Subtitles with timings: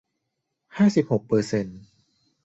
[0.77, 1.79] ห้าสิบหกเปอร์เซนต์